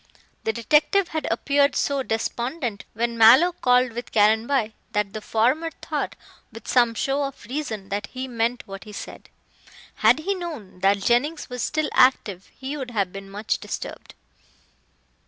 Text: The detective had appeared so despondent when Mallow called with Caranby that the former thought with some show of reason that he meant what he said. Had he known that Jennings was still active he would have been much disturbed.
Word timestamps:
The 0.45 0.51
detective 0.51 1.09
had 1.09 1.27
appeared 1.29 1.75
so 1.75 2.01
despondent 2.01 2.85
when 2.95 3.19
Mallow 3.19 3.51
called 3.51 3.91
with 3.91 4.11
Caranby 4.11 4.73
that 4.93 5.13
the 5.13 5.21
former 5.21 5.69
thought 5.79 6.15
with 6.51 6.67
some 6.67 6.95
show 6.95 7.21
of 7.23 7.45
reason 7.45 7.89
that 7.89 8.07
he 8.07 8.27
meant 8.27 8.65
what 8.67 8.85
he 8.85 8.93
said. 8.93 9.29
Had 9.97 10.21
he 10.21 10.33
known 10.33 10.79
that 10.79 10.97
Jennings 11.01 11.51
was 11.51 11.61
still 11.61 11.91
active 11.93 12.49
he 12.57 12.75
would 12.75 12.89
have 12.89 13.13
been 13.13 13.29
much 13.29 13.59
disturbed. 13.59 14.15